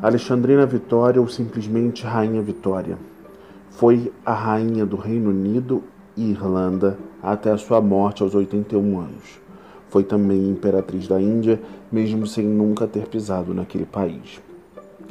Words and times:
Alexandrina 0.00 0.64
Vitória 0.64 1.20
ou 1.20 1.26
simplesmente 1.26 2.04
Rainha 2.04 2.40
Vitória. 2.40 2.96
Foi 3.68 4.12
a 4.24 4.32
rainha 4.32 4.86
do 4.86 4.94
Reino 4.96 5.30
Unido 5.30 5.82
e 6.16 6.30
Irlanda 6.30 6.96
até 7.20 7.50
a 7.50 7.58
sua 7.58 7.80
morte 7.80 8.22
aos 8.22 8.32
81 8.32 9.00
anos. 9.00 9.40
Foi 9.88 10.04
também 10.04 10.48
imperatriz 10.48 11.08
da 11.08 11.20
Índia, 11.20 11.60
mesmo 11.90 12.28
sem 12.28 12.44
nunca 12.44 12.86
ter 12.86 13.08
pisado 13.08 13.52
naquele 13.52 13.84
país. 13.84 14.40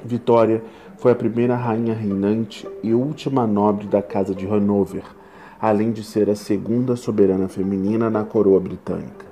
Vitória 0.06 0.64
foi 0.98 1.12
a 1.12 1.16
primeira 1.16 1.58
rainha 1.58 1.94
reinante 1.94 2.66
e 2.82 2.94
última 2.94 3.46
nobre 3.46 3.88
da 3.88 4.02
Casa 4.02 4.34
de 4.34 4.48
Hanover, 4.48 5.04
além 5.60 5.92
de 5.92 6.02
ser 6.02 6.30
a 6.30 6.36
segunda 6.36 6.96
soberana 6.96 7.50
feminina 7.50 8.10
na 8.10 8.24
coroa 8.24 8.62
britânica. 8.62 9.26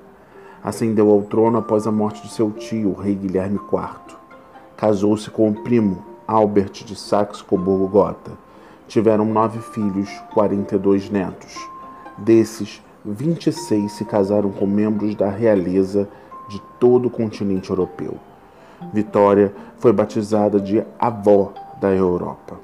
Ascendeu 0.62 1.10
ao 1.10 1.22
trono 1.22 1.56
após 1.56 1.86
a 1.86 1.90
morte 1.90 2.20
de 2.24 2.28
seu 2.28 2.50
tio, 2.50 2.90
o 2.90 3.00
rei 3.00 3.14
Guilherme 3.14 3.56
IV. 3.56 4.25
Casou-se 4.76 5.30
com 5.30 5.48
o 5.48 5.54
primo, 5.54 6.04
Albert 6.28 6.84
de 6.84 6.94
Saxe-Coburgo-Gotha. 6.94 8.32
Tiveram 8.86 9.24
nove 9.24 9.58
filhos, 9.58 10.10
42 10.34 11.08
netos. 11.08 11.56
Desses, 12.18 12.82
26 13.02 13.90
se 13.90 14.04
casaram 14.04 14.50
com 14.50 14.66
membros 14.66 15.14
da 15.14 15.30
realeza 15.30 16.06
de 16.50 16.60
todo 16.78 17.06
o 17.06 17.10
continente 17.10 17.70
europeu. 17.70 18.16
Vitória 18.92 19.54
foi 19.78 19.94
batizada 19.94 20.60
de 20.60 20.84
avó 20.98 21.54
da 21.80 21.88
Europa. 21.88 22.58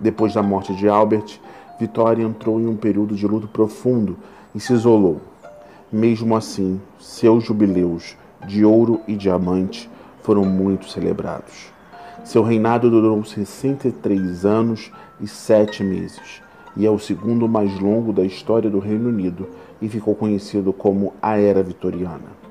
Depois 0.00 0.34
da 0.34 0.42
morte 0.42 0.74
de 0.74 0.88
Albert, 0.88 1.38
Vitória 1.78 2.24
entrou 2.24 2.60
em 2.60 2.66
um 2.66 2.76
período 2.76 3.14
de 3.14 3.26
luto 3.26 3.46
profundo 3.46 4.16
e 4.52 4.58
se 4.58 4.72
isolou. 4.72 5.20
Mesmo 5.92 6.34
assim, 6.34 6.80
seus 6.98 7.44
jubileus 7.44 8.16
de 8.46 8.64
ouro 8.64 9.00
e 9.06 9.14
diamante 9.14 9.88
foram 10.22 10.44
muito 10.44 10.88
celebrados. 10.88 11.72
Seu 12.24 12.42
reinado 12.42 12.88
durou 12.88 13.24
63 13.24 14.44
anos 14.44 14.92
e 15.20 15.26
7 15.26 15.82
meses, 15.82 16.42
e 16.76 16.86
é 16.86 16.90
o 16.90 16.98
segundo 16.98 17.48
mais 17.48 17.78
longo 17.78 18.12
da 18.12 18.24
história 18.24 18.70
do 18.70 18.78
Reino 18.78 19.08
Unido 19.08 19.48
e 19.80 19.88
ficou 19.88 20.14
conhecido 20.14 20.72
como 20.72 21.12
a 21.20 21.36
Era 21.36 21.62
Vitoriana. 21.62 22.42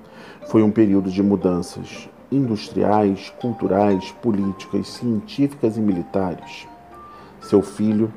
Foi 0.48 0.62
um 0.62 0.72
período 0.72 1.10
de 1.10 1.24
mudanças 1.24 2.10
industriais, 2.32 3.34
culturais, 3.42 4.12
políticas, 4.22 4.88
científicas 4.88 5.78
e 5.78 5.82
militares. 5.82 6.68
Seu 7.42 7.62
filho, 7.62 8.12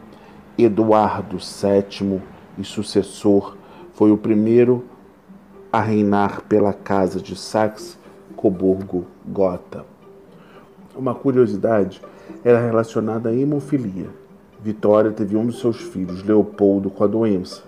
Eduardo 0.58 1.38
VII 1.38 2.20
e 2.58 2.64
sucessor, 2.64 3.56
foi 3.92 4.10
o 4.10 4.18
primeiro 4.18 4.84
a 5.72 5.80
reinar 5.80 6.42
pela 6.42 6.72
casa 6.72 7.20
de 7.20 7.34
Saxe-Coburgo-Gotha. 8.44 9.84
Uma 10.94 11.14
curiosidade 11.14 12.00
era 12.44 12.60
relacionada 12.60 13.30
à 13.30 13.34
hemofilia. 13.34 14.08
Vitória 14.60 15.10
teve 15.10 15.36
um 15.36 15.46
dos 15.46 15.60
seus 15.60 15.80
filhos, 15.80 16.22
Leopoldo, 16.22 16.90
com 16.90 17.04
a 17.04 17.06
doença. 17.06 17.62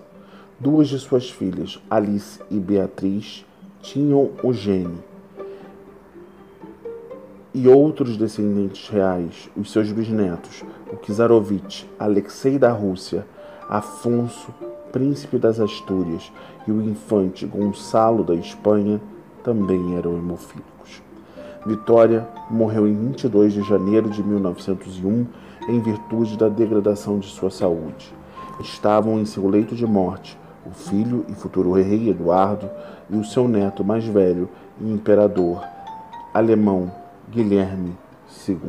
Duas 0.59 0.87
de 0.87 0.97
suas 0.99 1.29
filhas, 1.29 1.79
Alice 1.89 2.39
e 2.49 2.59
Beatriz, 2.59 3.45
tinham 3.81 4.31
o 4.43 4.53
gene. 4.53 4.97
E 7.53 7.67
outros 7.67 8.17
descendentes 8.17 8.87
reais, 8.89 9.49
os 9.57 9.71
seus 9.71 9.91
bisnetos, 9.91 10.63
o 10.91 10.97
Kizarovitch, 10.97 11.85
Alexei 11.99 12.57
da 12.59 12.71
Rússia, 12.71 13.25
Afonso 13.67 14.53
príncipe 14.91 15.37
das 15.37 15.59
Astúrias, 15.59 16.31
e 16.65 16.71
o 16.71 16.81
infante 16.81 17.45
Gonçalo 17.45 18.23
da 18.23 18.33
Espanha 18.33 19.01
também 19.47 19.95
eram 19.95 20.17
hemofílicos. 20.17 21.01
Vitória 21.65 22.27
morreu 22.51 22.85
em 22.85 22.93
22 22.93 23.53
de 23.53 23.61
janeiro 23.61 24.09
de 24.09 24.21
1901 24.21 25.25
em 25.69 25.79
virtude 25.79 26.37
da 26.37 26.49
degradação 26.49 27.17
de 27.17 27.27
sua 27.27 27.49
saúde. 27.49 28.13
Estavam 28.59 29.17
em 29.17 29.23
seu 29.25 29.47
leito 29.47 29.73
de 29.73 29.85
morte 29.85 30.37
o 30.65 30.71
filho 30.71 31.25
e 31.29 31.33
futuro 31.33 31.71
rei 31.71 32.09
Eduardo 32.09 32.69
e 33.09 33.15
o 33.15 33.23
seu 33.23 33.47
neto 33.47 33.85
mais 33.85 34.05
velho 34.05 34.49
e 34.81 34.91
imperador 34.91 35.63
alemão 36.33 36.91
Guilherme 37.31 37.95
II. 38.45 38.59